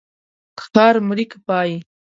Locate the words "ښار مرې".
0.69-1.25